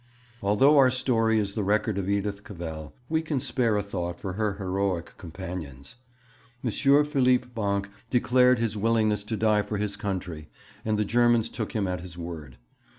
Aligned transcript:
Although 0.41 0.79
our 0.79 0.89
story 0.89 1.37
is 1.37 1.53
the 1.53 1.63
record 1.63 1.99
of 1.99 2.09
Edith 2.09 2.43
Cavell, 2.43 2.95
we 3.07 3.21
can 3.21 3.39
spare 3.39 3.77
a 3.77 3.83
thought 3.83 4.19
for 4.19 4.33
her 4.33 4.55
heroic 4.55 5.13
companions. 5.19 5.95
M. 6.63 6.71
Philippe 6.71 7.49
Bancq 7.53 7.85
declared 8.09 8.57
his 8.57 8.75
willingness 8.75 9.23
to 9.25 9.37
die 9.37 9.61
for 9.61 9.77
his 9.77 9.95
country, 9.95 10.49
and 10.83 10.97
the 10.97 11.05
Germans 11.05 11.49
took 11.51 11.73
him 11.73 11.87
at 11.87 12.01
his 12.01 12.17
word. 12.17 12.57